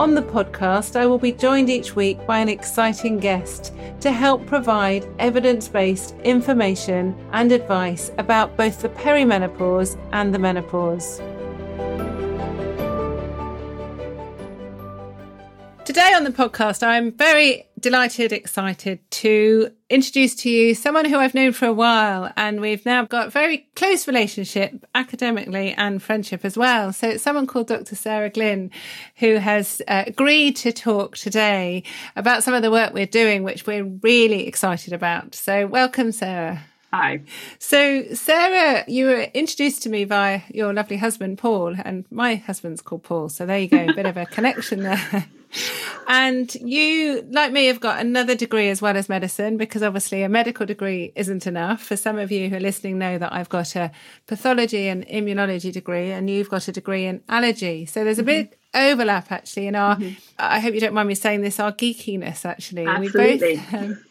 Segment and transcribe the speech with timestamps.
[0.00, 4.46] On the podcast, I will be joined each week by an exciting guest to help
[4.46, 11.20] provide evidence based information and advice about both the perimenopause and the menopause.
[15.90, 21.34] Today on the podcast, I'm very delighted, excited to introduce to you someone who I've
[21.34, 26.44] known for a while, and we've now got a very close relationship academically and friendship
[26.44, 26.92] as well.
[26.92, 27.96] So it's someone called Dr.
[27.96, 28.70] Sarah Glynne
[29.16, 31.82] who has uh, agreed to talk today
[32.14, 35.34] about some of the work we're doing, which we're really excited about.
[35.34, 36.62] So welcome, Sarah.
[36.92, 37.22] Hi.
[37.58, 42.80] So, Sarah, you were introduced to me by your lovely husband, Paul, and my husband's
[42.80, 43.28] called Paul.
[43.28, 45.26] So, there you go, a bit of a connection there.
[46.06, 50.28] And you, like me, have got another degree as well as medicine because obviously a
[50.28, 51.82] medical degree isn't enough.
[51.82, 53.90] For some of you who are listening, know that I've got a
[54.26, 57.86] pathology and immunology degree, and you've got a degree in allergy.
[57.86, 58.50] So there's a mm-hmm.
[58.50, 59.96] big overlap actually in our.
[59.96, 60.14] Mm-hmm.
[60.38, 61.60] I hope you don't mind me saying this.
[61.60, 62.86] Our geekiness actually.
[62.86, 63.56] Absolutely.
[63.56, 64.04] Both, um,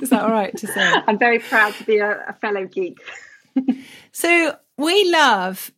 [0.00, 0.94] is that all right to say?
[1.06, 2.98] I'm very proud to be a, a fellow geek.
[4.12, 5.70] so we love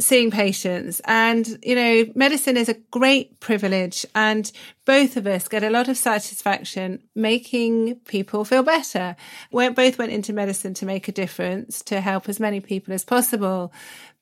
[0.00, 1.00] seeing patients.
[1.04, 4.50] And you know medicine is a great privilege and
[4.84, 9.16] both of us get a lot of satisfaction making people feel better.
[9.50, 13.04] We both went into medicine to make a difference to help as many people as
[13.04, 13.72] possible.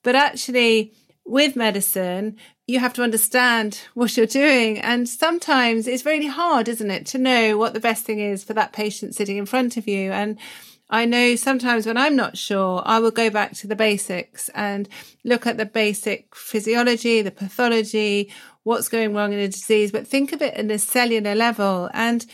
[0.03, 0.93] But actually
[1.25, 4.79] with medicine you have to understand what you're doing.
[4.81, 8.55] And sometimes it's really hard isn't it to know what the best thing is for
[8.55, 10.11] that patient sitting in front of you.
[10.11, 10.39] And
[10.89, 14.89] I know sometimes when I'm not sure, I will go back to the basics and
[15.25, 18.33] look at the basic physiology, the pathology,
[18.63, 21.91] what's going wrong in a disease, but think of it in a cellular level.
[21.93, 22.25] And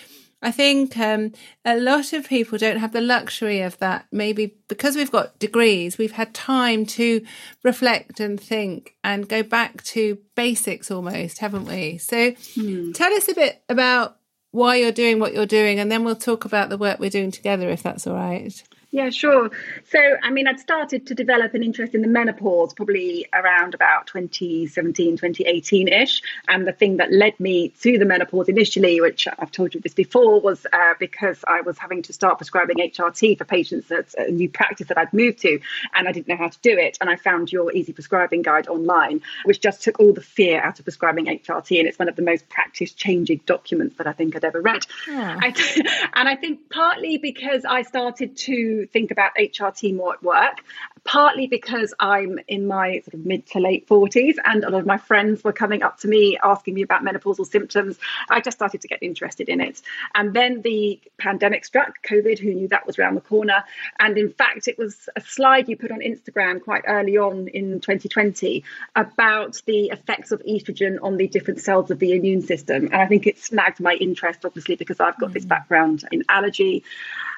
[0.42, 1.32] I think um,
[1.64, 4.06] a lot of people don't have the luxury of that.
[4.10, 7.24] Maybe because we've got degrees, we've had time to
[7.62, 11.98] reflect and think and go back to basics almost, haven't we?
[11.98, 12.92] So hmm.
[12.92, 14.16] tell us a bit about
[14.52, 17.30] why you're doing what you're doing, and then we'll talk about the work we're doing
[17.32, 18.62] together, if that's all right.
[18.92, 19.50] Yeah, sure.
[19.90, 24.06] So, I mean, I'd started to develop an interest in the menopause probably around about
[24.06, 26.20] 2017, 2018 ish.
[26.46, 29.94] And the thing that led me to the menopause initially, which I've told you this
[29.94, 34.30] before, was uh, because I was having to start prescribing HRT for patients at a
[34.30, 35.58] new practice that I'd moved to,
[35.94, 36.98] and I didn't know how to do it.
[37.00, 40.78] And I found your easy prescribing guide online, which just took all the fear out
[40.78, 41.78] of prescribing HRT.
[41.78, 44.84] And it's one of the most practice changing documents that I think I'd ever read.
[45.08, 45.38] Yeah.
[45.40, 50.62] I, and I think partly because I started to think about HRT more at work,
[51.04, 54.86] partly because I'm in my sort of mid to late 40s and a lot of
[54.86, 57.98] my friends were coming up to me asking me about menopausal symptoms.
[58.28, 59.82] I just started to get interested in it.
[60.14, 63.64] And then the pandemic struck, COVID, who knew that was around the corner.
[63.98, 67.80] And in fact, it was a slide you put on Instagram quite early on in
[67.80, 68.64] 2020
[68.94, 72.86] about the effects of estrogen on the different cells of the immune system.
[72.86, 75.34] And I think it snagged my interest, obviously, because I've got mm.
[75.34, 76.84] this background in allergy.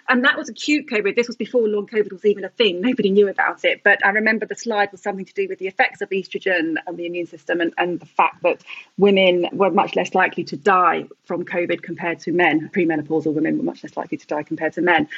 [0.09, 1.17] And that was acute COVID.
[1.17, 2.81] This was before long COVID was even a thing.
[2.81, 3.83] Nobody knew about it.
[3.83, 6.97] But I remember the slide was something to do with the effects of estrogen on
[6.97, 8.63] the immune system and, and the fact that
[8.99, 12.71] women were much less likely to die from COVID compared to men.
[12.75, 15.09] Premenopausal women were much less likely to die compared to men.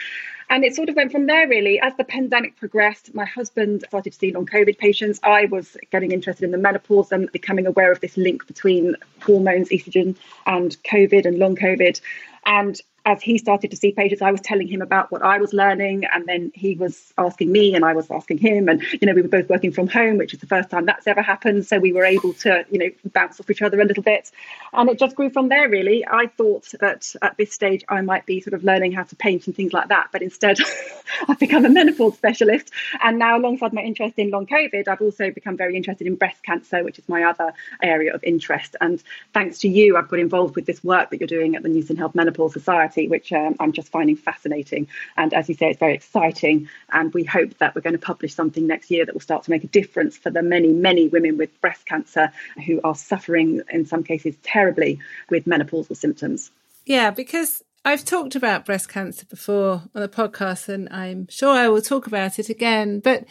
[0.49, 1.81] And it sort of went from there, really.
[1.81, 5.19] As the pandemic progressed, my husband started to see long COVID patients.
[5.25, 9.71] I was getting interested in the menopause and becoming aware of this link between hormones,
[9.71, 10.17] estrogen,
[10.47, 12.01] and COVID and long COVID.
[12.45, 15.53] And as he started to see pages, I was telling him about what I was
[15.53, 19.15] learning, and then he was asking me, and I was asking him, and you know,
[19.15, 21.65] we were both working from home, which is the first time that's ever happened.
[21.67, 24.33] So we were able to, you know, bounce off each other a little bit,
[24.73, 25.69] and it just grew from there.
[25.69, 29.15] Really, I thought that at this stage I might be sort of learning how to
[29.15, 30.59] paint and things like that, but instead,
[31.29, 32.71] I've become a menopause specialist,
[33.03, 36.43] and now alongside my interest in long COVID, I've also become very interested in breast
[36.43, 38.77] cancer, which is my other area of interest.
[38.81, 41.69] And thanks to you, I've got involved with this work that you're doing at the
[41.69, 44.89] Newson Health Menopause Society which um, I'm just finding fascinating.
[45.17, 46.69] And as you say, it's very exciting.
[46.91, 49.51] And we hope that we're going to publish something next year that will start to
[49.51, 52.33] make a difference for the many, many women with breast cancer
[52.67, 54.99] who are suffering, in some cases, terribly
[55.31, 56.51] with menopausal symptoms.
[56.85, 61.69] Yeah, because I've talked about breast cancer before on the podcast, and I'm sure I
[61.69, 62.99] will talk about it again.
[62.99, 63.25] But,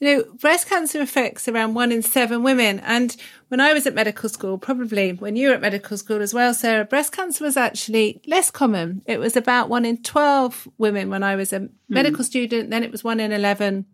[0.00, 2.80] you know, breast cancer affects around one in seven women.
[2.80, 3.16] And
[3.48, 6.52] when I was at medical school, probably when you were at medical school as well,
[6.52, 9.02] Sarah, breast cancer was actually less common.
[9.06, 12.26] It was about one in 12 women when I was a medical mm.
[12.26, 13.86] student, then it was one in 11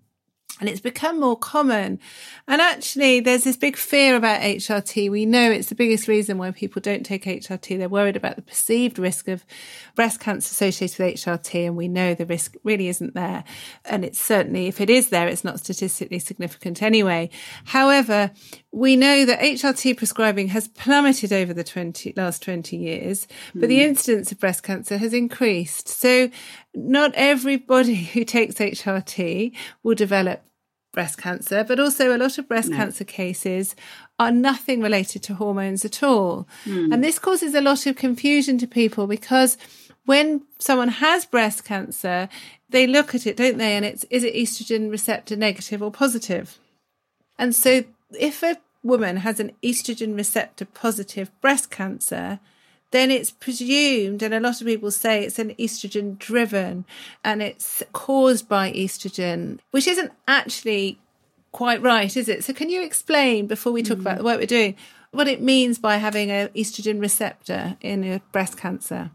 [0.61, 2.01] and it's become more common.
[2.49, 5.11] And actually, there's this big fear about HRT.
[5.11, 7.79] We know it's the biggest reason why people don't take HRT.
[7.79, 9.45] They're worried about the perceived risk of
[9.95, 11.67] breast cancer associated with HRT.
[11.67, 13.45] And we know the risk really isn't there.
[13.85, 17.31] And it's certainly, if it is there, it's not statistically significant anyway.
[17.67, 18.33] However,
[18.79, 23.69] we know that HRT prescribing has plummeted over the 20, last 20 years, but mm.
[23.69, 23.89] the hmm.
[23.89, 25.89] incidence of breast cancer has increased.
[25.89, 26.31] So
[26.75, 29.53] not everybody who takes HRT
[29.83, 30.43] will develop
[30.93, 32.77] breast cancer, but also a lot of breast no.
[32.77, 33.75] cancer cases
[34.21, 36.47] are nothing related to hormones at all.
[36.65, 36.95] Mm.
[36.95, 39.59] And this causes a lot of confusion to people because
[40.07, 42.29] when someone has breast cancer,
[42.71, 43.75] they look at it, don't they?
[43.75, 46.59] And it's, is it estrogen receptor negative or positive?
[47.39, 47.85] And so
[48.19, 52.41] if a woman has an estrogen receptor positive breast cancer,
[52.91, 56.87] then it's presumed, and a lot of people say it's an estrogen driven
[57.23, 60.99] and it's caused by estrogen, which isn't actually
[61.53, 62.45] quite right, is it?
[62.45, 64.03] So, can you explain before we talk mm.
[64.03, 64.75] about the work we're doing
[65.11, 69.11] what it means by having an estrogen receptor in your breast cancer?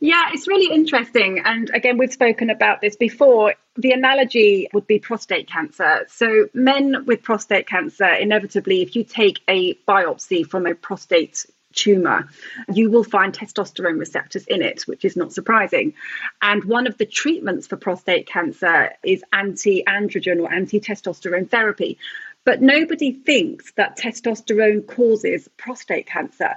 [0.00, 1.40] Yeah, it's really interesting.
[1.44, 3.54] And again, we've spoken about this before.
[3.76, 6.06] The analogy would be prostate cancer.
[6.08, 12.28] So, men with prostate cancer, inevitably, if you take a biopsy from a prostate tumour,
[12.72, 15.94] you will find testosterone receptors in it, which is not surprising.
[16.42, 21.98] And one of the treatments for prostate cancer is anti androgen or anti testosterone therapy.
[22.44, 26.56] But nobody thinks that testosterone causes prostate cancer.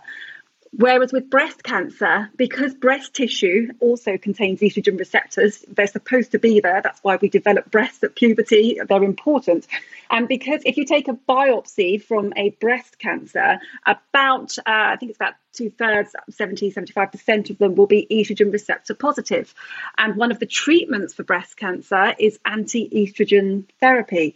[0.78, 6.60] Whereas with breast cancer, because breast tissue also contains estrogen receptors, they're supposed to be
[6.60, 6.82] there.
[6.82, 8.80] That's why we develop breasts at puberty.
[8.86, 9.68] They're important.
[10.10, 15.12] And because if you take a biopsy from a breast cancer, about, uh, I think
[15.12, 19.54] it's about two thirds, 70, 75% of them will be estrogen receptor positive.
[19.98, 24.36] And one of the treatments for breast cancer is anti estrogen therapy.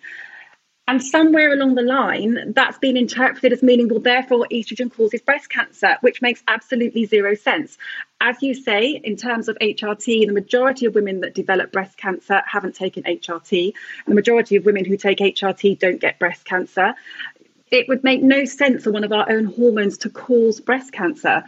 [0.90, 5.48] And somewhere along the line, that's been interpreted as meaning, well, therefore, estrogen causes breast
[5.48, 7.78] cancer, which makes absolutely zero sense.
[8.22, 12.42] As you say, in terms of HRT, the majority of women that develop breast cancer
[12.48, 13.66] haven't taken HRT.
[13.66, 16.96] And the majority of women who take HRT don't get breast cancer.
[17.70, 21.44] It would make no sense for one of our own hormones to cause breast cancer.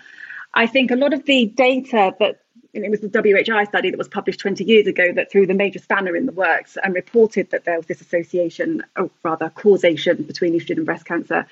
[0.54, 2.41] I think a lot of the data that
[2.74, 5.54] and it was the WHI study that was published 20 years ago that threw the
[5.54, 10.24] major spanner in the works and reported that there was this association, or rather causation,
[10.24, 11.46] between estrogen and breast cancer.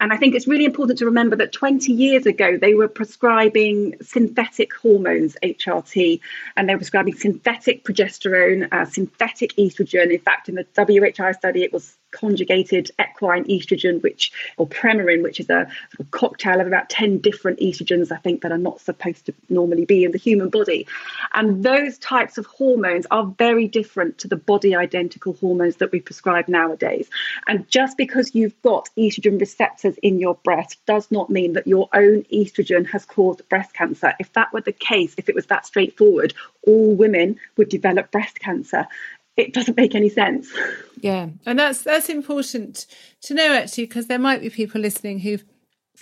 [0.00, 3.96] And I think it's really important to remember that 20 years ago, they were prescribing
[4.00, 6.20] synthetic hormones, HRT,
[6.56, 10.12] and they were prescribing synthetic progesterone, uh, synthetic estrogen.
[10.12, 15.40] In fact, in the WHI study, it was conjugated equine estrogen, which or Premarin, which
[15.40, 15.68] is a
[16.10, 20.04] cocktail of about 10 different estrogens, I think, that are not supposed to normally be
[20.04, 20.86] in the human body.
[21.32, 26.00] And those types of hormones are very different to the body identical hormones that we
[26.00, 27.08] prescribe nowadays.
[27.46, 31.88] And just because you've got estrogen receptors in your breast does not mean that your
[31.92, 34.14] own estrogen has caused breast cancer.
[34.18, 36.34] If that were the case, if it was that straightforward,
[36.66, 38.86] all women would develop breast cancer
[39.38, 40.52] it doesn't make any sense.
[41.00, 42.86] Yeah, and that's that's important
[43.22, 45.44] to know actually because there might be people listening who've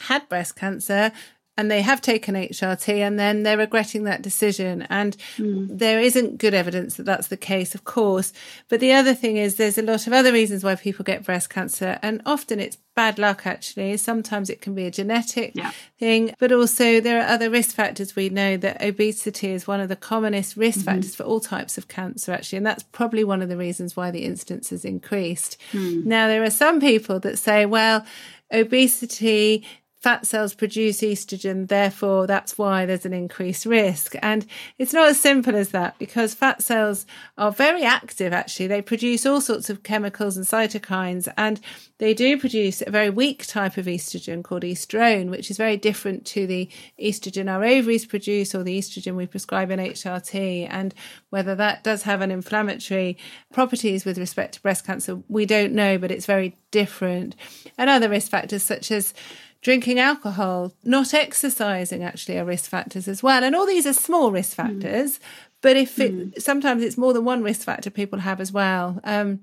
[0.01, 1.13] had breast cancer
[1.57, 4.83] and they have taken HRT and then they're regretting that decision.
[4.91, 5.67] And mm.
[5.71, 8.33] there isn't good evidence that that's the case, of course.
[8.69, 11.49] But the other thing is there's a lot of other reasons why people get breast
[11.49, 11.99] cancer.
[12.03, 13.97] And often it's bad luck, actually.
[13.97, 15.71] Sometimes it can be a genetic yeah.
[15.99, 18.15] thing, but also there are other risk factors.
[18.15, 20.87] We know that obesity is one of the commonest risk mm-hmm.
[20.87, 22.59] factors for all types of cancer, actually.
[22.59, 25.57] And that's probably one of the reasons why the incidence has increased.
[25.73, 26.05] Mm.
[26.05, 28.05] Now, there are some people that say, well,
[28.53, 29.67] obesity
[30.01, 34.15] fat cells produce estrogen, therefore that's why there's an increased risk.
[34.23, 34.47] And
[34.79, 37.07] it's not as simple as that because fat cells
[37.39, 38.67] are very active actually.
[38.67, 41.61] They produce all sorts of chemicals and cytokines and
[41.99, 46.27] they do produce a very weak type of estrogen called estrone, which is very different
[46.27, 46.69] to the
[47.03, 50.69] estrogen our ovaries produce or the estrogen we prescribe in HRT.
[50.71, 50.95] And
[51.31, 53.17] whether that does have an inflammatory
[53.53, 57.35] properties with respect to breast cancer, we don't know, but it's very different.
[57.79, 59.15] And other risk factors such as
[59.63, 63.43] drinking alcohol, not exercising actually are risk factors as well.
[63.43, 64.63] And all these are small risk hmm.
[64.63, 65.23] factors, mm.
[65.61, 66.41] but if it, mm.
[66.41, 69.01] sometimes it's more than one risk factor people have as well.
[69.05, 69.41] Um,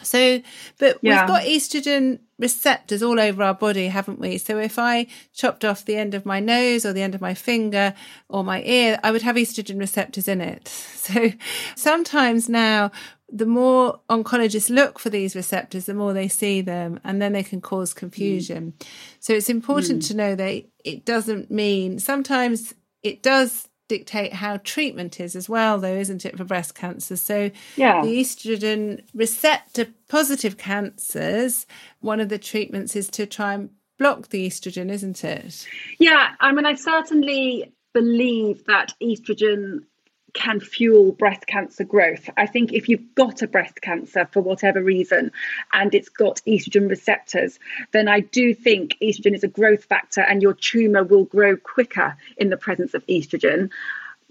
[0.00, 0.40] so,
[0.78, 1.22] but yeah.
[1.22, 4.38] we've got estrogen receptors all over our body, haven't we?
[4.38, 7.34] So if I chopped off the end of my nose or the end of my
[7.34, 7.94] finger
[8.28, 10.68] or my ear, I would have estrogen receptors in it.
[11.08, 11.30] So
[11.74, 12.90] sometimes now
[13.30, 17.42] the more oncologists look for these receptors, the more they see them, and then they
[17.42, 18.74] can cause confusion.
[18.78, 18.86] Mm.
[19.20, 20.08] So it's important mm.
[20.08, 25.78] to know that it doesn't mean sometimes it does dictate how treatment is as well,
[25.78, 27.16] though, isn't it, for breast cancer?
[27.16, 28.02] So, yeah.
[28.02, 31.66] the estrogen receptor positive cancers,
[32.00, 35.66] one of the treatments is to try and block the estrogen, isn't it?
[35.98, 39.80] Yeah, I mean, I certainly believe that estrogen
[40.38, 42.30] can fuel breast cancer growth.
[42.36, 45.32] I think if you've got a breast cancer for whatever reason
[45.72, 47.58] and it's got estrogen receptors,
[47.90, 52.16] then I do think estrogen is a growth factor and your tumour will grow quicker
[52.36, 53.70] in the presence of estrogen.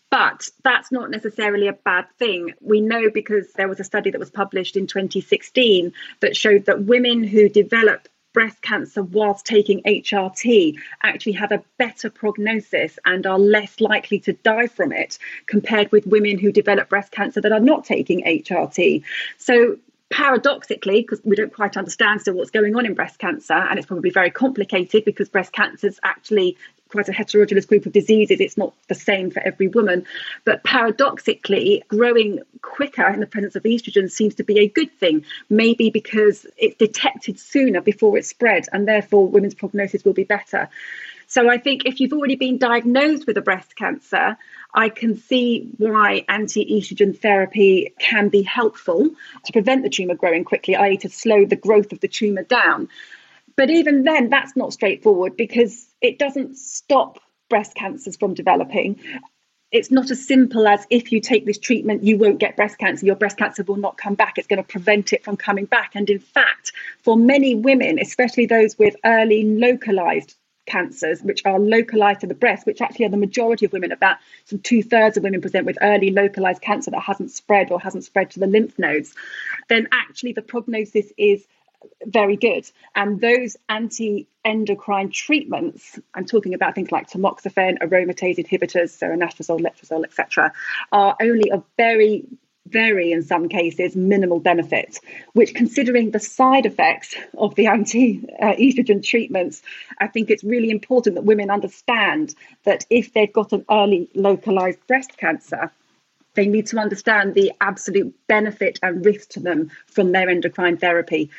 [0.10, 2.54] But that's not necessarily a bad thing.
[2.62, 6.86] We know because there was a study that was published in 2016 that showed that
[6.86, 13.40] women who develop breast cancer whilst taking HRT actually have a better prognosis and are
[13.40, 15.18] less likely to die from it
[15.48, 19.04] compared with women who develop breast cancer that are not taking HRT.
[19.40, 19.80] So
[20.10, 23.88] paradoxically, because we don't quite understand still what's going on in breast cancer, and it's
[23.88, 26.58] probably very complicated because breast cancer is actually
[26.90, 28.40] quite a heterogeneous group of diseases.
[28.40, 30.06] It's not the same for every woman.
[30.46, 35.26] But paradoxically, growing quicker in the presence of estrogen seems to be a good thing,
[35.50, 40.70] maybe because it's detected sooner before it spread, and therefore women's prognosis will be better.
[41.30, 44.38] So I think if you've already been diagnosed with a breast cancer,
[44.74, 49.10] I can see why anti estrogen therapy can be helpful
[49.46, 52.88] to prevent the tumour growing quickly, i.e., to slow the growth of the tumour down.
[53.58, 57.20] But even then, that's not straightforward because it doesn't stop
[57.50, 59.00] breast cancers from developing.
[59.70, 63.06] It's not as simple as if you take this treatment, you won't get breast cancer,
[63.06, 64.38] your breast cancer will not come back.
[64.38, 65.92] It's going to prevent it from coming back.
[65.94, 66.72] And in fact,
[67.04, 70.36] for many women, especially those with early localized
[70.68, 74.18] cancers, which are localized to the breast, which actually are the majority of women, about
[74.46, 78.04] some two thirds of women present with early localized cancer that hasn't spread or hasn't
[78.04, 79.16] spread to the lymph nodes,
[79.70, 81.46] then actually the prognosis is
[82.06, 82.70] very good.
[82.96, 89.62] And those anti endocrine treatments, I'm talking about things like tamoxifen, aromatase inhibitors, so anastrozole,
[89.62, 90.54] letrozole, etc.,
[90.92, 92.26] are only a very
[92.72, 95.00] very, in some cases, minimal benefit,
[95.34, 99.62] which, considering the side effects of the anti estrogen treatments,
[100.00, 104.86] I think it's really important that women understand that if they've got an early localized
[104.88, 105.72] breast cancer,
[106.36, 111.30] they need to understand the absolute benefit and risk to them from their endocrine therapy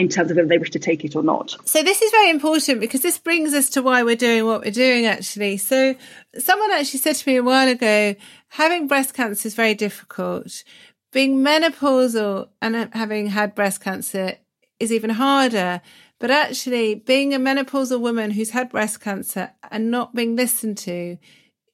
[0.00, 1.54] in terms of whether they wish to take it or not.
[1.66, 4.70] So this is very important because this brings us to why we're doing what we're
[4.70, 5.58] doing actually.
[5.58, 5.94] So
[6.38, 8.14] someone actually said to me a while ago,
[8.48, 10.64] having breast cancer is very difficult.
[11.12, 14.38] Being menopausal and having had breast cancer
[14.78, 15.82] is even harder.
[16.18, 21.18] But actually being a menopausal woman who's had breast cancer and not being listened to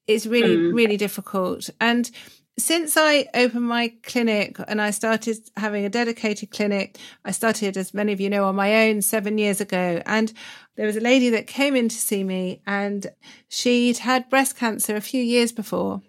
[0.08, 0.74] is really, mm.
[0.74, 1.70] really difficult.
[1.80, 2.10] And
[2.58, 7.92] since I opened my clinic and I started having a dedicated clinic, I started, as
[7.92, 10.02] many of you know, on my own seven years ago.
[10.06, 10.32] And
[10.76, 13.08] there was a lady that came in to see me and
[13.48, 16.00] she'd had breast cancer a few years before.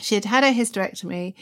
[0.00, 1.34] She had had a hysterectomy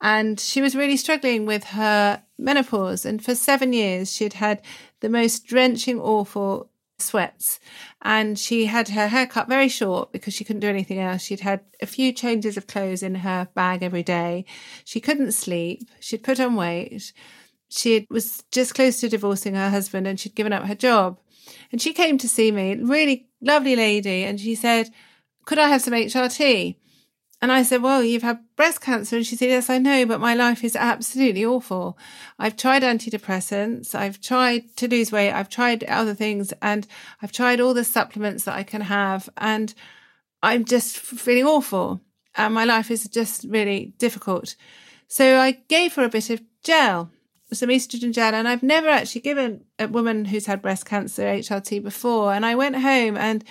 [0.00, 3.04] and she was really struggling with her menopause.
[3.04, 4.62] And for seven years, she'd had
[5.00, 7.60] the most drenching, awful sweats.
[8.02, 11.22] And she had her hair cut very short because she couldn't do anything else.
[11.22, 14.44] She'd had a few changes of clothes in her bag every day.
[14.84, 15.88] She couldn't sleep.
[16.00, 17.12] She'd put on weight.
[17.68, 21.18] She was just close to divorcing her husband and she'd given up her job.
[21.72, 24.90] And she came to see me, really lovely lady, and she said,
[25.46, 26.76] Could I have some HRT?
[27.42, 29.16] And I said, well, you've had breast cancer.
[29.16, 31.96] And she said, yes, I know, but my life is absolutely awful.
[32.38, 33.94] I've tried antidepressants.
[33.94, 35.32] I've tried to lose weight.
[35.32, 36.86] I've tried other things and
[37.22, 39.30] I've tried all the supplements that I can have.
[39.38, 39.72] And
[40.42, 42.02] I'm just feeling awful.
[42.34, 44.54] And my life is just really difficult.
[45.08, 47.10] So I gave her a bit of gel,
[47.54, 48.34] some estrogen gel.
[48.34, 52.34] And I've never actually given a woman who's had breast cancer HRT before.
[52.34, 53.42] And I went home and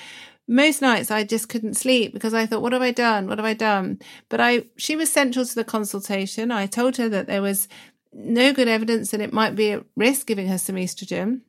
[0.50, 3.28] most nights I just couldn't sleep because I thought, what have I done?
[3.28, 4.00] What have I done?
[4.30, 6.52] But I, she was central to the consultation.
[6.52, 7.68] I told her that there was
[8.12, 11.42] no good evidence that it might be a risk giving her some estrogen.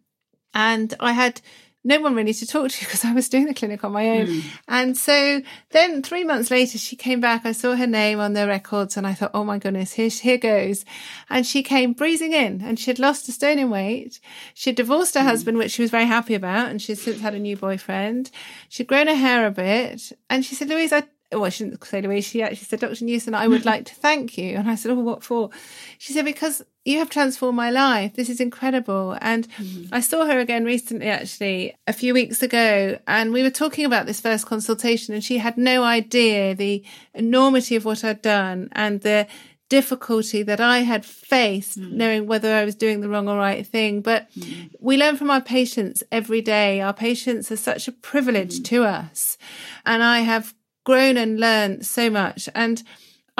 [0.52, 1.40] And I had
[1.82, 4.26] no one really to talk to because I was doing the clinic on my own.
[4.26, 4.44] Mm.
[4.68, 7.46] And so then three months later, she came back.
[7.46, 10.38] I saw her name on the records and I thought, oh my goodness, here, here
[10.38, 10.84] goes.
[11.28, 14.20] And she came breezing in and she had lost a stone in weight.
[14.54, 15.24] She'd divorced her mm.
[15.24, 16.68] husband, which she was very happy about.
[16.68, 18.30] And she's since had a new boyfriend.
[18.68, 20.12] She'd grown her hair a bit.
[20.28, 22.26] And she said, Louise, I well, I shouldn't say Louise.
[22.26, 23.04] She actually said, Dr.
[23.04, 24.56] Newson, I would like to thank you.
[24.56, 25.50] And I said, Oh, what for?
[25.98, 28.14] She said, Because you have transformed my life.
[28.14, 29.16] This is incredible.
[29.20, 29.94] And mm-hmm.
[29.94, 32.98] I saw her again recently, actually, a few weeks ago.
[33.06, 36.84] And we were talking about this first consultation, and she had no idea the
[37.14, 39.28] enormity of what I'd done and the
[39.68, 41.92] difficulty that I had faced, mm.
[41.92, 44.00] knowing whether I was doing the wrong or right thing.
[44.00, 44.70] But mm.
[44.80, 46.80] we learn from our patients every day.
[46.80, 48.64] Our patients are such a privilege mm.
[48.64, 49.38] to us.
[49.86, 52.48] And I have grown and learned so much.
[52.54, 52.82] And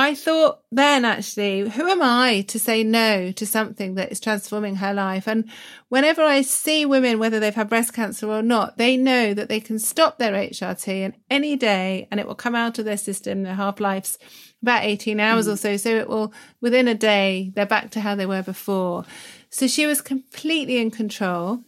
[0.01, 4.77] I thought then actually, who am I to say no to something that is transforming
[4.77, 5.29] her life?
[5.29, 5.51] And
[5.91, 9.61] whenever I see women, whether they've had breast cancer or not, they know that they
[9.61, 13.43] can stop their HRT and any day and it will come out of their system.
[13.43, 14.17] Their half life's
[14.63, 15.53] about 18 hours mm.
[15.53, 15.77] or so.
[15.77, 16.33] So it will,
[16.63, 19.05] within a day, they're back to how they were before.
[19.51, 21.63] So she was completely in control.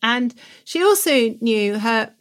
[0.00, 0.32] And
[0.64, 2.14] she also knew her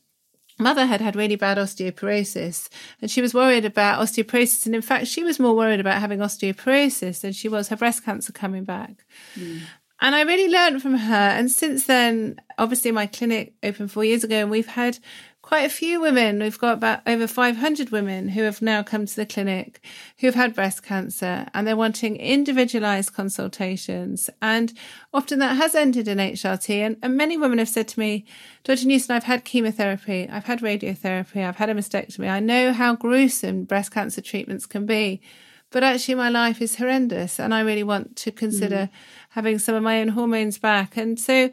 [0.60, 2.70] mother had had really bad osteoporosis
[3.02, 4.66] and she was worried about osteoporosis.
[4.66, 8.04] And in fact, she was more worried about having osteoporosis than she was her breast
[8.04, 9.06] cancer coming back.
[9.36, 9.62] Mm.
[10.00, 11.16] And I really learned from her.
[11.16, 15.00] And since then, obviously, my clinic opened four years ago, and we've had
[15.48, 16.40] quite a few women.
[16.40, 19.80] We've got about over 500 women who have now come to the clinic
[20.18, 24.30] who've had breast cancer and they're wanting individualized consultations.
[24.42, 24.74] And
[25.14, 26.70] often that has ended in HRT.
[26.86, 28.26] And, and many women have said to me,
[28.66, 28.88] Dr.
[28.88, 32.30] Newson, I've had chemotherapy, I've had radiotherapy, I've had a mastectomy.
[32.30, 35.22] I know how gruesome breast cancer treatments can be.
[35.70, 38.90] But actually, my life is horrendous, and I really want to consider mm.
[39.32, 40.96] having some of my own hormones back.
[40.96, 41.52] And so,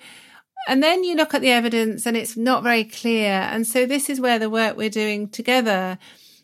[0.67, 3.31] and then you look at the evidence and it's not very clear.
[3.31, 5.99] And so this is where the work we're doing together,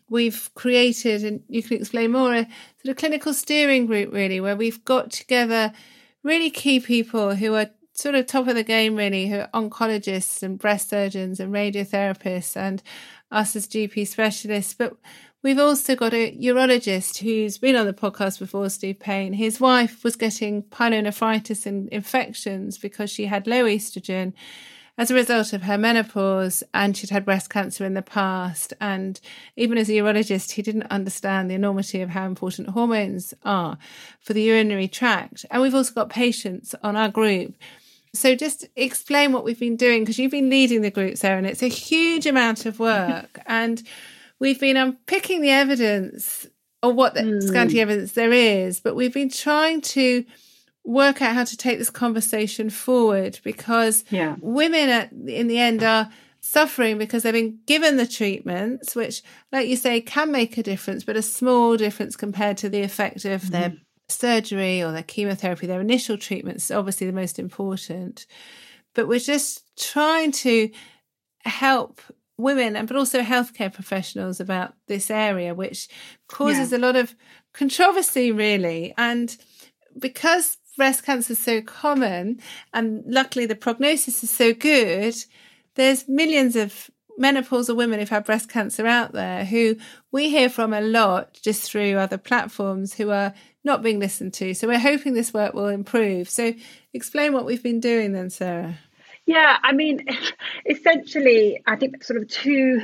[0.09, 2.47] we've created, and you can explain more, a
[2.83, 5.71] sort of clinical steering group really, where we've got together
[6.23, 10.43] really key people who are sort of top of the game really, who are oncologists
[10.43, 12.81] and breast surgeons and radiotherapists and
[13.31, 14.73] us as GP specialists.
[14.73, 14.95] But
[15.43, 19.33] We've also got a urologist who's been on the podcast before, Steve Payne.
[19.33, 24.33] His wife was getting pyelonephritis and infections because she had low estrogen
[24.99, 28.73] as a result of her menopause and she'd had breast cancer in the past.
[28.79, 29.19] And
[29.55, 33.79] even as a urologist, he didn't understand the enormity of how important hormones are
[34.19, 35.47] for the urinary tract.
[35.49, 37.55] And we've also got patients on our group.
[38.13, 41.47] So just explain what we've been doing because you've been leading the group, Sarah, and
[41.47, 43.39] it's a huge amount of work.
[43.47, 43.81] and
[44.41, 46.47] we've been unpicking the evidence
[46.83, 47.43] or what the mm.
[47.43, 50.25] scanty evidence there is, but we've been trying to
[50.83, 54.35] work out how to take this conversation forward because yeah.
[54.41, 56.09] women at, in the end are
[56.41, 61.03] suffering because they've been given the treatments, which, like you say, can make a difference,
[61.03, 63.49] but a small difference compared to the effect of mm.
[63.49, 63.73] their
[64.09, 65.67] surgery or their chemotherapy.
[65.67, 68.25] Their initial treatments obviously the most important.
[68.95, 70.71] But we're just trying to
[71.45, 72.01] help
[72.41, 75.87] women and but also healthcare professionals about this area which
[76.27, 76.77] causes yeah.
[76.77, 77.15] a lot of
[77.53, 78.93] controversy really.
[78.97, 79.35] And
[79.97, 82.39] because breast cancer is so common
[82.73, 85.15] and luckily the prognosis is so good
[85.75, 89.75] there's millions of menopausal women who've had breast cancer out there who
[90.11, 94.53] we hear from a lot just through other platforms who are not being listened to.
[94.53, 96.29] So we're hoping this work will improve.
[96.29, 96.53] So
[96.93, 98.79] explain what we've been doing then sarah
[99.25, 100.05] yeah, I mean,
[100.65, 102.81] essentially, I think sort of two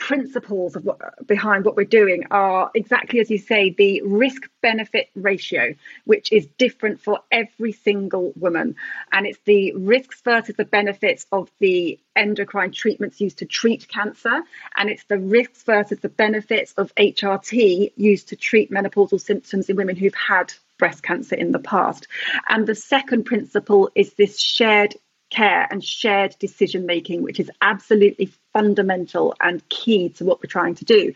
[0.00, 5.10] principles of what, behind what we're doing are exactly as you say the risk benefit
[5.14, 5.74] ratio
[6.06, 8.74] which is different for every single woman.
[9.12, 14.42] And it's the risks versus the benefits of the endocrine treatments used to treat cancer.
[14.74, 19.76] And it's the risks versus the benefits of HRT used to treat menopausal symptoms in
[19.76, 22.08] women who've had breast cancer in the past.
[22.48, 24.96] And the second principle is this shared
[25.30, 30.74] care and shared decision making, which is absolutely fundamental and key to what we're trying
[30.74, 31.14] to do.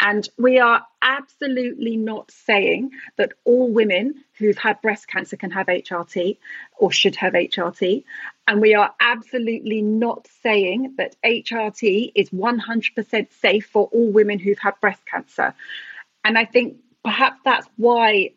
[0.00, 5.66] And we are absolutely not saying that all women who've had breast cancer can have
[5.66, 6.38] HRT
[6.76, 8.04] or should have HRT.
[8.48, 14.58] And we are absolutely not saying that HRT is 100% safe for all women who've
[14.58, 15.54] had breast cancer.
[16.24, 18.32] And I think perhaps that's why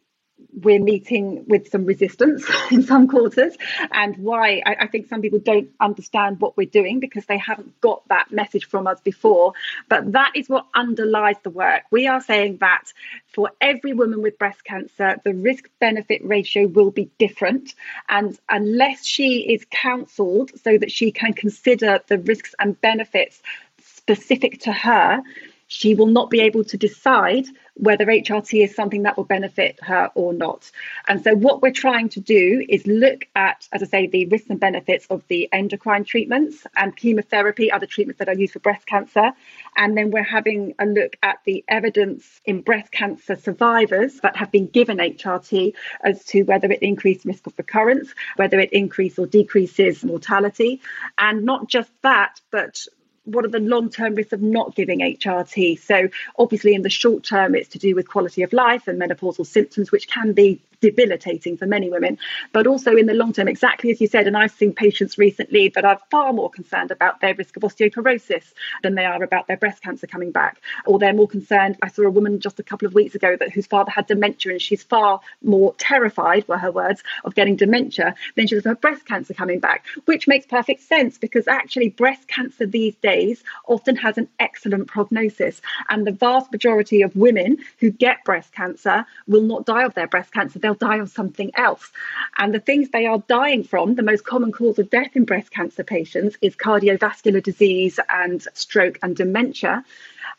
[0.61, 3.55] we're meeting with some resistance in some quarters.
[3.91, 7.79] And why I, I, think some people don't understand what we're doing because they haven't
[7.81, 9.53] got that message from us before.
[9.89, 11.83] But that is what underlies the work.
[11.91, 12.93] We are saying that
[13.27, 17.73] for every woman with breast cancer the risk benefit ratio will be different.
[18.09, 23.41] And unless she is counseled so that she can consider the risks and benefits
[23.79, 25.21] specific to her
[25.67, 30.09] she will not be able to decide whether HRT is something that will benefit her
[30.15, 30.71] or not.
[31.07, 34.49] And so, what we're trying to do is look at, as I say, the risks
[34.49, 38.85] and benefits of the endocrine treatments and chemotherapy, other treatments that are used for breast
[38.85, 39.33] cancer.
[39.75, 44.51] And then we're having a look at the evidence in breast cancer survivors that have
[44.51, 49.27] been given HRT as to whether it increases risk of recurrence, whether it increases or
[49.27, 50.81] decreases mortality.
[51.17, 52.85] And not just that, but
[53.25, 55.79] what are the long term risks of not giving HRT?
[55.79, 59.45] So, obviously, in the short term, it's to do with quality of life and menopausal
[59.45, 62.15] symptoms, which can be debilitating for many women,
[62.53, 64.27] but also in the long term, exactly as you said.
[64.27, 68.53] And I've seen patients recently that are far more concerned about their risk of osteoporosis
[68.83, 71.75] than they are about their breast cancer coming back, or they're more concerned.
[71.81, 74.51] I saw a woman just a couple of weeks ago that whose father had dementia,
[74.51, 78.69] and she's far more terrified, were her words, of getting dementia than she was of
[78.69, 83.43] her breast cancer coming back, which makes perfect sense because actually breast cancer these days
[83.67, 89.03] often has an excellent prognosis, and the vast majority of women who get breast cancer
[89.27, 91.91] will not die of their breast cancer, they'll die of something else.
[92.37, 95.51] And the things they are dying from, the most common cause of death in breast
[95.51, 99.83] cancer patients is cardiovascular disease and stroke and dementia.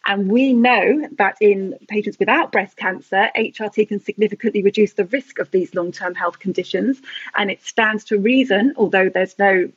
[0.06, 5.40] And we know that in patients without breast cancer, HRT can significantly reduce the risk
[5.40, 7.00] of these long term health conditions.
[7.34, 9.70] And it stands to reason, although there's no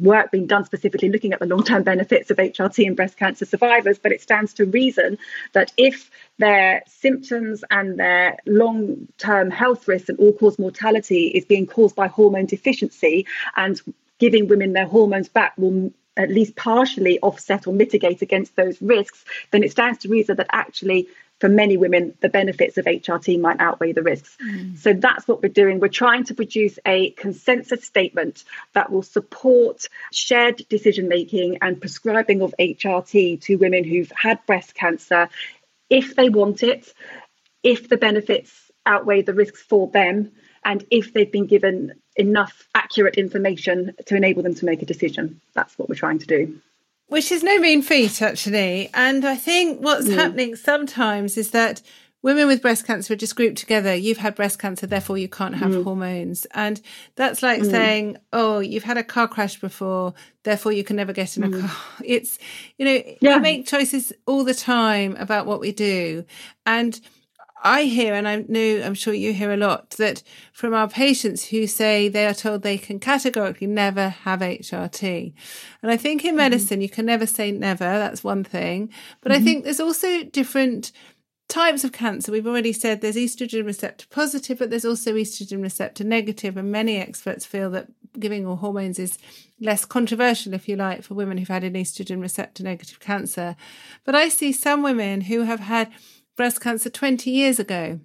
[0.00, 3.44] work being done specifically looking at the long term benefits of HRT in breast cancer
[3.44, 5.18] survivors, but it stands to reason
[5.52, 11.44] that if their symptoms and their long term health risks and all cause mortality is
[11.44, 13.80] being caused by hormone deficiency and
[14.18, 19.24] giving women their hormones back will at least partially offset or mitigate against those risks,
[19.50, 21.06] then it stands to reason that actually
[21.38, 24.36] for many women, the benefits of HRT might outweigh the risks.
[24.42, 24.78] Mm.
[24.78, 25.80] So that's what we're doing.
[25.80, 32.40] We're trying to produce a consensus statement that will support shared decision making and prescribing
[32.40, 35.28] of HRT to women who've had breast cancer
[35.90, 36.92] if they want it,
[37.62, 38.52] if the benefits
[38.84, 40.32] outweigh the risks for them,
[40.64, 45.40] and if they've been given enough accurate information to enable them to make a decision.
[45.54, 46.60] That's what we're trying to do.
[47.08, 48.90] Which is no mean feat, actually.
[48.92, 50.14] And I think what's mm.
[50.14, 51.80] happening sometimes is that
[52.26, 53.94] women with breast cancer are just grouped together.
[53.94, 55.84] You've had breast cancer, therefore you can't have mm.
[55.84, 56.44] hormones.
[56.52, 56.80] And
[57.14, 57.70] that's like mm.
[57.70, 61.48] saying, oh, you've had a car crash before, therefore you can never get in a
[61.48, 61.60] mm.
[61.60, 61.76] car.
[62.04, 62.40] It's,
[62.78, 63.36] you know, yeah.
[63.36, 66.24] we make choices all the time about what we do.
[66.66, 67.00] And
[67.62, 71.46] I hear, and I know, I'm sure you hear a lot, that from our patients
[71.46, 75.32] who say they are told they can categorically never have HRT.
[75.82, 76.36] And I think in mm-hmm.
[76.36, 77.84] medicine, you can never say never.
[77.84, 78.90] That's one thing.
[79.20, 79.40] But mm-hmm.
[79.40, 80.92] I think there's also different
[81.48, 82.30] types of cancer.
[82.32, 86.56] We've already said there's estrogen receptor positive, but there's also estrogen receptor negative.
[86.56, 87.88] And many experts feel that
[88.18, 89.18] giving all hormones is
[89.60, 93.56] less controversial, if you like, for women who've had an estrogen receptor negative cancer.
[94.04, 95.90] But I see some women who have had
[96.36, 98.00] breast cancer 20 years ago.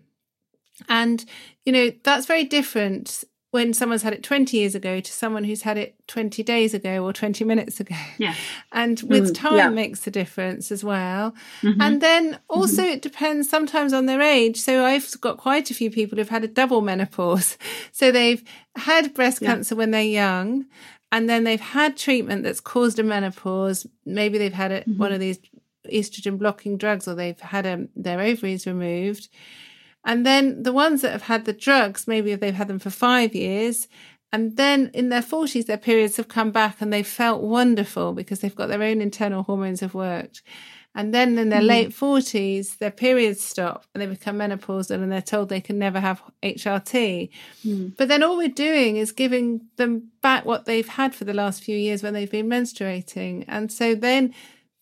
[0.90, 1.24] And,
[1.66, 5.64] you know, that's very different when someone's had it 20 years ago to someone who's
[5.64, 7.96] had it 20 days ago or 20 minutes ago.
[8.18, 8.34] Yeah.
[8.72, 9.70] And with mm, time yeah.
[9.70, 11.36] makes a difference as well.
[11.62, 11.82] Mm-hmm.
[11.82, 12.92] And then also mm-hmm.
[12.94, 14.58] it depends sometimes on their age.
[14.62, 17.58] So I've got quite a few people who've had a double menopause.
[17.94, 18.44] So they've
[18.76, 19.50] had breast yeah.
[19.50, 20.66] cancer when they're young
[21.12, 23.86] and then they've had treatment that's caused a menopause.
[24.06, 24.98] Maybe they've had it, mm-hmm.
[24.98, 25.40] one of these
[25.92, 29.30] estrogen blocking drugs or they've had um, their ovaries removed.
[30.04, 32.90] And then the ones that have had the drugs, maybe if they've had them for
[32.90, 33.88] five years,
[34.34, 38.40] and then in their 40s, their periods have come back and they've felt wonderful because
[38.40, 40.42] they've got their own internal hormones have worked.
[40.94, 41.68] And then in their mm.
[41.68, 46.02] late 40s, their periods stop and they become menopausal and they're told they can never
[46.02, 47.30] have HRT.
[47.66, 47.96] Mm.
[47.96, 51.64] But then all we're doing is giving them back what they've had for the last
[51.64, 53.46] few years when they've been menstruating.
[53.48, 54.34] And so then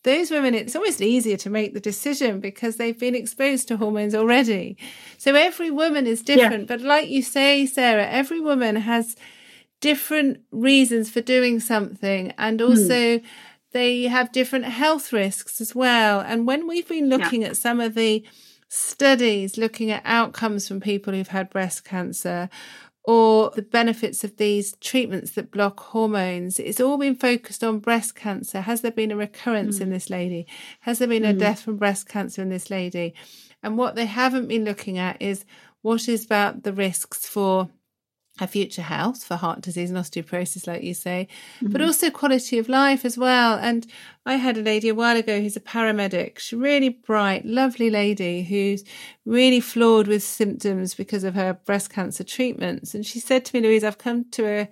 [0.02, 4.14] those women, it's almost easier to make the decision because they've been exposed to hormones
[4.14, 4.76] already.
[5.18, 6.62] So every woman is different.
[6.62, 6.76] Yeah.
[6.76, 9.16] But like you say, Sarah, every woman has
[9.80, 12.32] different reasons for doing something.
[12.38, 12.66] And hmm.
[12.66, 13.24] also, mm.
[13.72, 16.20] they have different health risks as well.
[16.20, 17.48] And when we've been looking yeah.
[17.48, 18.24] at some of the
[18.68, 22.48] studies looking at outcomes from people who've had breast cancer,
[23.10, 26.60] or the benefits of these treatments that block hormones.
[26.60, 28.60] It's all been focused on breast cancer.
[28.60, 29.80] Has there been a recurrence mm.
[29.80, 30.46] in this lady?
[30.82, 31.30] Has there been mm.
[31.30, 33.14] a death from breast cancer in this lady?
[33.64, 35.44] And what they haven't been looking at is
[35.82, 37.68] what is about the risks for
[38.38, 41.72] her future health for heart disease and osteoporosis, like you say, mm-hmm.
[41.72, 43.58] but also quality of life as well.
[43.58, 43.86] And
[44.24, 46.38] I had a lady a while ago who's a paramedic.
[46.38, 48.84] She's really bright, lovely lady who's
[49.26, 52.94] really flawed with symptoms because of her breast cancer treatments.
[52.94, 54.68] And she said to me, Louise, I've come to a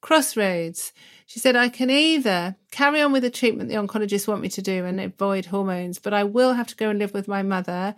[0.00, 0.92] crossroads.
[1.26, 4.60] She said, I can either carry on with the treatment the oncologists want me to
[4.60, 7.94] do and avoid hormones, but I will have to go and live with my mother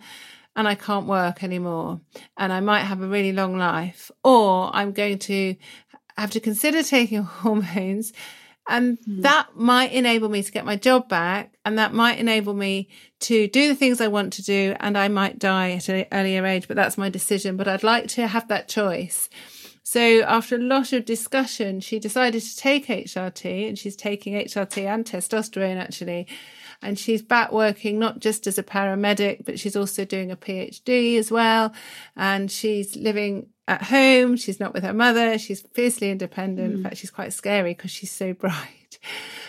[0.55, 2.01] and I can't work anymore
[2.37, 5.55] and I might have a really long life, or I'm going to
[6.17, 8.13] have to consider taking hormones.
[8.67, 9.21] And mm.
[9.21, 11.53] that might enable me to get my job back.
[11.65, 12.89] And that might enable me
[13.21, 14.75] to do the things I want to do.
[14.79, 17.57] And I might die at an earlier age, but that's my decision.
[17.57, 19.29] But I'd like to have that choice.
[19.83, 24.83] So after a lot of discussion, she decided to take HRT and she's taking HRT
[24.83, 26.27] and testosterone actually
[26.85, 31.17] and she's back working not just as a paramedic, but she's also doing a PhD
[31.17, 31.73] as well.
[32.15, 34.37] And she's living at home.
[34.37, 35.39] She's not with her mother.
[35.39, 36.73] She's fiercely independent.
[36.73, 36.77] Mm.
[36.77, 38.99] In fact, she's quite scary because she's so bright.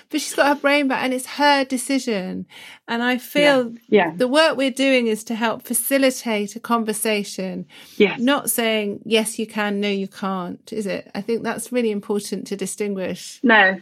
[0.09, 2.47] But she's got her brain back and it's her decision.
[2.89, 4.07] And I feel yeah.
[4.07, 4.13] yeah.
[4.17, 7.67] the work we're doing is to help facilitate a conversation.
[7.97, 8.19] Yes.
[8.21, 11.11] Not saying, yes, you can, no, you can't, is it?
[11.15, 13.41] I think that's really important to distinguish.
[13.43, 13.81] No,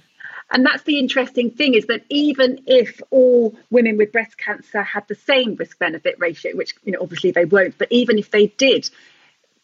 [0.50, 5.06] and that's the interesting thing is that even if all women with breast cancer had
[5.08, 8.48] the same risk benefit ratio, which you know obviously they won't, but even if they
[8.48, 8.88] did,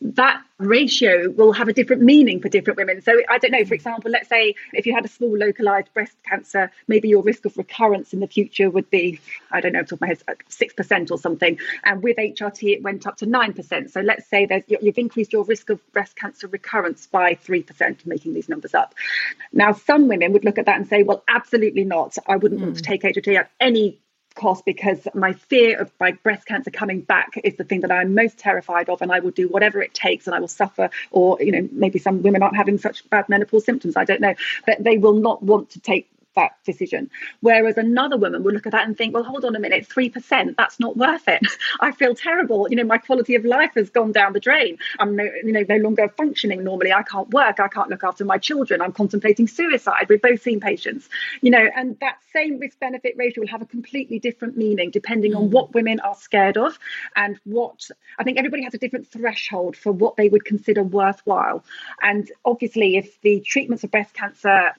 [0.03, 3.03] that ratio will have a different meaning for different women.
[3.03, 6.17] So I don't know, for example, let's say if you had a small localized breast
[6.27, 9.93] cancer, maybe your risk of recurrence in the future would be, I don't know, top
[9.93, 11.59] of my head, six percent or something.
[11.85, 13.91] And with HRT, it went up to nine percent.
[13.91, 18.07] So let's say there's you've increased your risk of breast cancer recurrence by three percent,
[18.07, 18.95] making these numbers up.
[19.53, 22.17] Now, some women would look at that and say, well, absolutely not.
[22.27, 22.65] I wouldn't mm.
[22.65, 23.01] want to hmm.
[23.01, 23.99] take HRT at any
[24.35, 28.15] cost because my fear of my breast cancer coming back is the thing that I'm
[28.15, 31.39] most terrified of and I will do whatever it takes and I will suffer or
[31.41, 34.35] you know maybe some women aren't having such bad menopause symptoms I don't know.
[34.67, 37.11] But they will not want to take that decision.
[37.41, 40.57] Whereas another woman will look at that and think, well, hold on a minute, 3%,
[40.57, 41.41] that's not worth it.
[41.81, 42.69] I feel terrible.
[42.71, 44.79] You know, my quality of life has gone down the drain.
[44.99, 46.93] I'm no, you know, no longer functioning normally.
[46.93, 47.61] I can't work.
[47.61, 48.81] I can't look after my children.
[48.81, 50.07] I'm contemplating suicide.
[50.09, 51.09] We've both seen patients,
[51.41, 55.35] you know, and that same risk benefit ratio will have a completely different meaning depending
[55.35, 55.51] on mm.
[55.51, 56.79] what women are scared of
[57.17, 57.89] and what
[58.19, 61.65] I think everybody has a different threshold for what they would consider worthwhile.
[62.03, 64.73] And obviously, if the treatments of breast cancer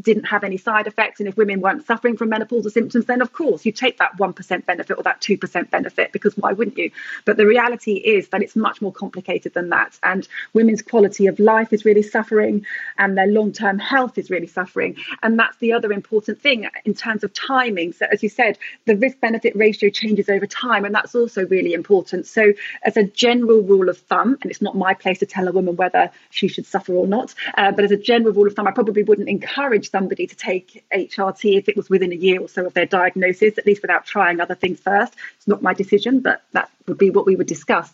[0.00, 3.32] didn't have any side effects and if women weren't suffering from menopausal symptoms then of
[3.32, 6.90] course you take that 1% benefit or that 2% benefit because why wouldn't you?
[7.24, 11.38] But the reality is that it's much more complicated than that and women's quality of
[11.38, 12.66] life is really suffering
[12.98, 17.24] and their long-term health is really suffering and that's the other important thing in terms
[17.24, 17.92] of timing.
[17.92, 21.72] So as you said the risk benefit ratio changes over time and that's also really
[21.72, 22.26] important.
[22.26, 25.52] So as a general rule of thumb and it's not my place to tell a
[25.52, 28.66] woman whether she should suffer or not uh, but as a general rule of thumb
[28.66, 32.40] I probably wouldn't encourage encourage somebody to take HRT if it was within a year
[32.40, 35.14] or so of their diagnosis, at least without trying other things first.
[35.36, 37.92] It's not my decision, but that would be what we would discuss.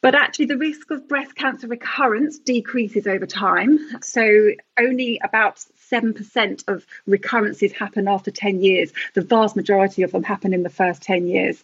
[0.00, 3.78] But actually, the risk of breast cancer recurrence decreases over time.
[4.02, 8.92] So only about 7% of recurrences happen after 10 years.
[9.14, 11.62] The vast majority of them happen in the first 10 years.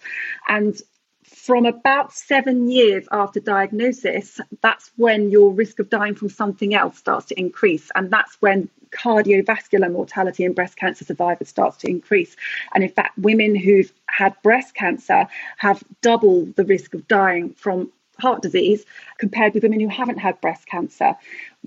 [0.48, 0.80] And
[1.46, 6.98] from about seven years after diagnosis, that's when your risk of dying from something else
[6.98, 7.90] starts to increase.
[7.94, 12.36] And that's when cardiovascular mortality in breast cancer survivors starts to increase.
[12.74, 15.26] And in fact, women who've had breast cancer
[15.58, 18.84] have double the risk of dying from heart disease
[19.18, 21.14] compared with women who haven't had breast cancer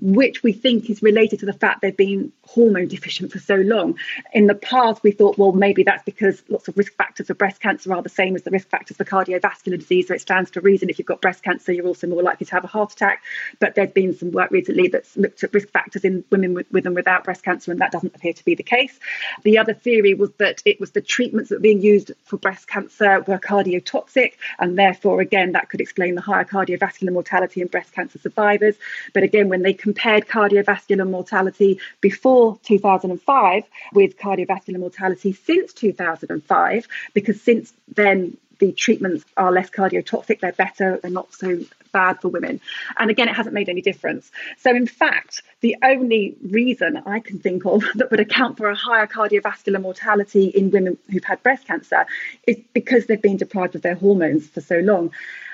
[0.00, 3.98] which we think is related to the fact they've been hormone deficient for so long.
[4.32, 7.60] In the past, we thought, well, maybe that's because lots of risk factors for breast
[7.60, 10.08] cancer are the same as the risk factors for cardiovascular disease.
[10.08, 12.52] So it stands to reason if you've got breast cancer, you're also more likely to
[12.52, 13.22] have a heart attack.
[13.58, 16.86] But there's been some work recently that's looked at risk factors in women with, with
[16.86, 18.98] and without breast cancer, and that doesn't appear to be the case.
[19.42, 22.66] The other theory was that it was the treatments that were being used for breast
[22.66, 27.92] cancer were cardiotoxic, and therefore, again, that could explain the higher cardiovascular mortality in breast
[27.92, 28.76] cancer survivors.
[29.12, 37.40] But again, when they compared cardiovascular mortality before 2005 with cardiovascular mortality since 2005, because
[37.42, 41.58] since then the treatments are less cardiotoxic, they're better, they're not so
[41.92, 42.60] bad for women.
[42.98, 44.30] And again, it hasn't made any difference.
[44.58, 48.76] So, in fact, the only reason I can think of that would account for a
[48.76, 52.06] higher cardiovascular mortality in women who've had breast cancer
[52.46, 55.10] is because they've been deprived of their hormones for so long.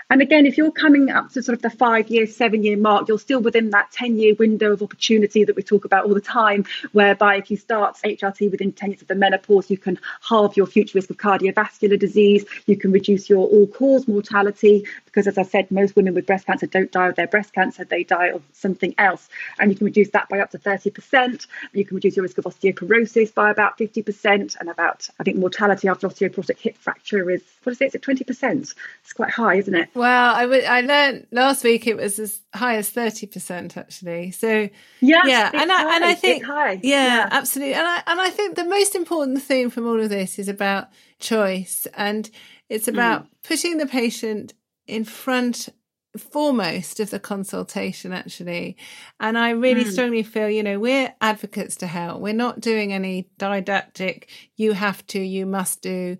[0.08, 3.08] And again, if you're coming up to sort of the five year, seven year mark,
[3.08, 6.20] you're still within that 10 year window of opportunity that we talk about all the
[6.20, 10.56] time, whereby if you start HRT within 10 years of the menopause, you can halve
[10.56, 15.38] your future risk of cardiovascular disease, you can reduce your all cause mortality, because as
[15.38, 18.28] I said, most women with breast cancer don't die of their breast cancer, they die
[18.28, 19.28] of something else.
[19.58, 21.46] And you can reduce that by up to 30%.
[21.72, 25.88] You can reduce your risk of osteoporosis by about 50%, and about, I think, mortality
[25.88, 27.86] after osteoporotic hip fracture is, what is it?
[27.86, 28.74] Is it 20%?
[29.02, 29.88] It's quite high, isn't it?
[29.96, 34.30] Well, I, w- I learned last week it was as high as 30% actually.
[34.30, 34.68] So,
[35.00, 35.50] yeah, yeah.
[35.54, 37.74] And I, and I think, yeah, yeah, absolutely.
[37.74, 40.88] And I, and I think the most important thing from all of this is about
[41.18, 42.30] choice and
[42.68, 43.28] it's about mm.
[43.42, 44.52] putting the patient
[44.86, 45.70] in front
[46.18, 48.74] foremost of the consultation actually
[49.20, 49.92] and i really mm.
[49.92, 55.06] strongly feel you know we're advocates to help we're not doing any didactic you have
[55.06, 56.16] to you must do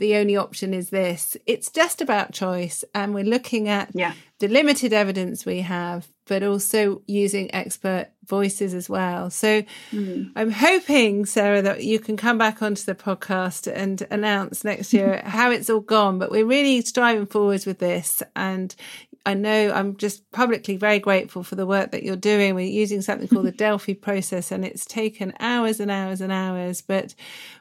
[0.00, 1.36] the only option is this.
[1.46, 2.82] It's just about choice.
[2.94, 4.14] And we're looking at yeah.
[4.40, 9.30] the limited evidence we have, but also using expert voices as well.
[9.30, 10.30] So mm.
[10.36, 15.22] I'm hoping, Sarah, that you can come back onto the podcast and announce next year
[15.26, 16.20] how it's all gone.
[16.20, 18.22] But we're really striving forwards with this.
[18.36, 18.72] And
[19.26, 22.54] I know I'm just publicly very grateful for the work that you're doing.
[22.54, 26.80] We're using something called the Delphi process and it's taken hours and hours and hours,
[26.80, 27.16] but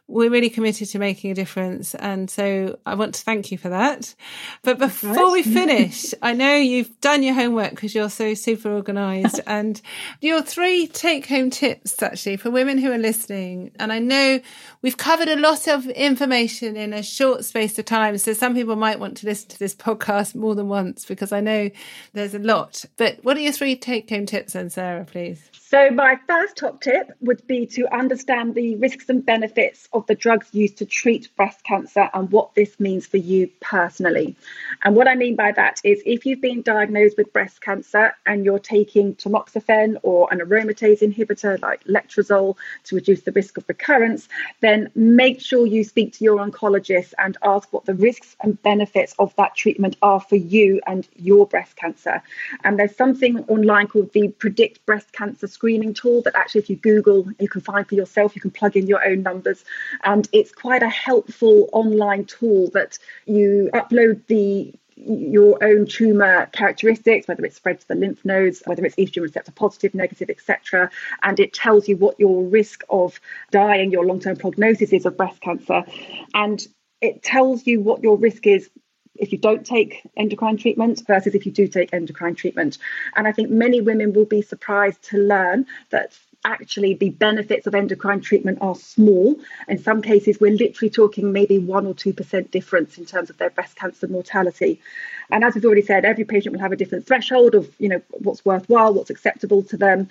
[0.10, 1.94] we're really committed to making a difference.
[1.94, 4.16] And so I want to thank you for that.
[4.64, 9.40] But before we finish, I know you've done your homework because you're so super organized
[9.48, 9.82] and
[10.22, 13.72] your three take home tips actually for women who are listening.
[13.80, 14.40] And I know
[14.82, 18.18] we've covered a lot of information in a short space of time.
[18.18, 21.42] So some people might want to listen to this podcast more than once because I
[21.42, 21.70] know
[22.14, 22.86] there's a lot.
[22.98, 25.42] But what are your three take home tips then, Sarah, please?
[25.70, 30.16] So, my first top tip would be to understand the risks and benefits of the
[30.16, 34.36] drugs used to treat breast cancer and what this means for you personally.
[34.84, 38.44] And what I mean by that is if you've been diagnosed with breast cancer and
[38.44, 44.28] you're taking tamoxifen or an aromatase inhibitor like letrozole to reduce the risk of recurrence,
[44.62, 49.14] then make sure you speak to your oncologist and ask what the risks and benefits
[49.20, 52.24] of that treatment are for you and your breast cancer.
[52.64, 56.78] And there's something online called the Predict Breast Cancer screening tool that actually, if you
[56.78, 58.34] Google, you can find for yourself.
[58.34, 59.66] You can plug in your own numbers.
[60.06, 67.28] And it's quite a helpful online tool that you upload the your own tumor characteristics,
[67.28, 70.90] whether it's spread to the lymph nodes, whether it's estrogen receptor positive, negative, etc.
[71.24, 73.20] And it tells you what your risk of
[73.52, 75.84] dying, your long term prognosis is of breast cancer.
[76.34, 76.66] And
[77.02, 78.70] it tells you what your risk is
[79.20, 82.78] if you don't take endocrine treatment versus if you do take endocrine treatment.
[83.16, 87.76] And I think many women will be surprised to learn that actually the benefits of
[87.76, 89.36] endocrine treatment are small.
[89.68, 93.50] In some cases, we're literally talking maybe 1% or 2% difference in terms of their
[93.50, 94.80] breast cancer mortality.
[95.32, 98.02] And as we've already said, every patient will have a different threshold of, you know,
[98.12, 100.10] what's worthwhile, what's acceptable to them.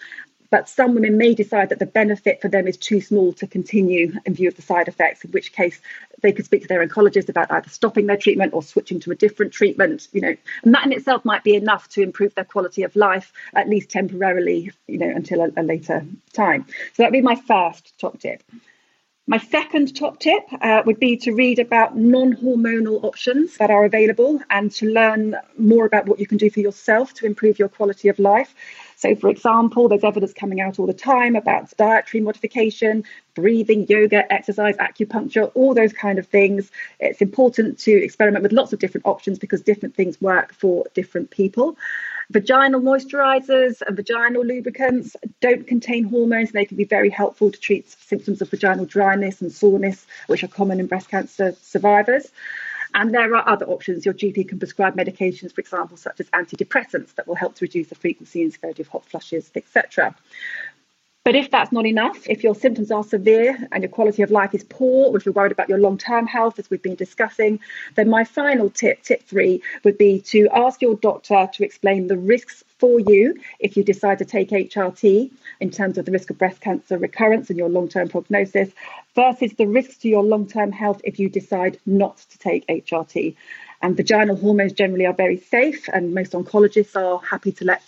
[0.50, 4.14] But some women may decide that the benefit for them is too small to continue
[4.24, 5.80] in view of the side effects, in which case
[6.22, 9.14] they could speak to their oncologist about either stopping their treatment or switching to a
[9.14, 10.34] different treatment, you know.
[10.64, 13.90] And that in itself might be enough to improve their quality of life, at least
[13.90, 16.66] temporarily, you know, until a, a later time.
[16.94, 18.42] So that'd be my first top tip.
[19.30, 23.84] My second top tip uh, would be to read about non hormonal options that are
[23.84, 27.68] available and to learn more about what you can do for yourself to improve your
[27.68, 28.54] quality of life.
[28.96, 34.32] So, for example, there's evidence coming out all the time about dietary modification, breathing, yoga,
[34.32, 36.70] exercise, acupuncture, all those kind of things.
[36.98, 41.30] It's important to experiment with lots of different options because different things work for different
[41.30, 41.76] people.
[42.30, 46.52] Vaginal moisturizers and vaginal lubricants don't contain hormones.
[46.52, 50.48] They can be very helpful to treat symptoms of vaginal dryness and soreness, which are
[50.48, 52.30] common in breast cancer survivors.
[52.94, 54.04] And there are other options.
[54.04, 57.88] Your GP can prescribe medications, for example, such as antidepressants that will help to reduce
[57.88, 60.14] the frequency and severity of hot flushes, etc.
[61.28, 64.54] But if that's not enough, if your symptoms are severe and your quality of life
[64.54, 67.60] is poor, or if you're worried about your long term health, as we've been discussing,
[67.96, 72.16] then my final tip, tip three, would be to ask your doctor to explain the
[72.16, 76.38] risks for you if you decide to take HRT in terms of the risk of
[76.38, 78.70] breast cancer recurrence and your long term prognosis
[79.14, 83.36] versus the risks to your long term health if you decide not to take HRT.
[83.82, 87.82] And vaginal hormones generally are very safe, and most oncologists are happy to let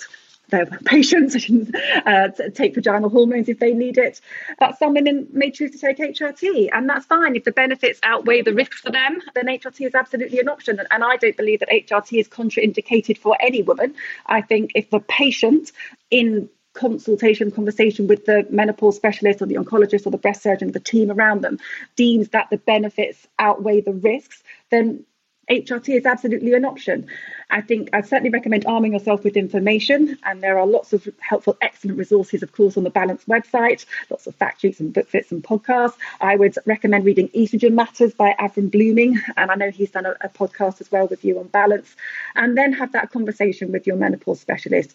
[0.50, 1.36] their patients
[2.06, 4.20] uh, take vaginal hormones if they need it.
[4.58, 7.36] But some women may choose to take HRT, and that's fine.
[7.36, 10.80] If the benefits outweigh the risks for them, then HRT is absolutely an option.
[10.90, 13.94] And I don't believe that HRT is contraindicated for any woman.
[14.26, 15.72] I think if the patient
[16.10, 20.78] in consultation conversation with the menopause specialist or the oncologist or the breast surgeon the
[20.78, 21.58] team around them
[21.96, 25.04] deems that the benefits outweigh the risks then
[25.50, 27.08] HRT is absolutely an option.
[27.50, 31.56] I think I'd certainly recommend arming yourself with information, and there are lots of helpful,
[31.60, 35.42] excellent resources, of course, on the Balance website, lots of fact sheets and booklets and
[35.42, 35.96] podcasts.
[36.20, 40.14] I would recommend reading Estrogen Matters by Avrum Bluming, and I know he's done a,
[40.20, 41.96] a podcast as well with you on balance,
[42.36, 44.94] and then have that conversation with your menopause specialist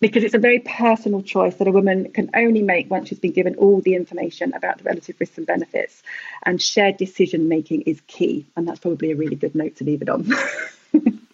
[0.00, 3.32] because it's a very personal choice that a woman can only make once she's been
[3.32, 6.02] given all the information about the relative risks and benefits.
[6.42, 8.46] And shared decision making is key.
[8.56, 10.26] And that's probably a really good note to leave it on.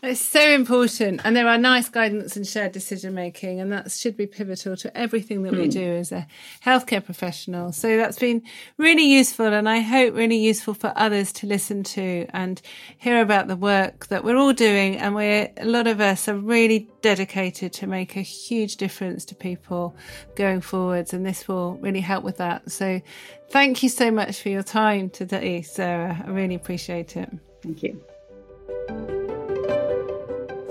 [0.07, 1.21] It's so important.
[1.25, 4.97] And there are NICE guidance and shared decision making, and that should be pivotal to
[4.97, 5.59] everything that mm.
[5.59, 5.71] we hmm.
[5.71, 6.29] do as a
[6.65, 7.73] healthcare professional.
[7.73, 8.43] So that's been
[8.79, 12.63] really useful, and I hope really useful for others to listen to and
[12.99, 14.97] hear about the work that we're all doing.
[14.97, 19.35] And we're, a lot of us are really dedicated to make a huge difference to
[19.35, 19.97] people
[20.37, 22.71] going forwards, and this will really help with that.
[22.71, 23.01] So
[23.51, 26.23] thank you so much for your time today, Sarah.
[26.25, 27.29] I really appreciate it.
[27.61, 29.16] Thank you.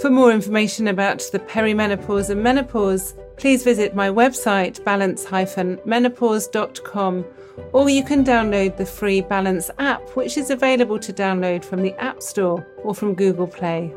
[0.02, 7.26] For more information about the perimenopause and menopause, please visit my website balance-menopause.com
[7.72, 11.94] or you can download the free Balance app, which is available to download from the
[11.94, 13.94] App Store or from Google Play.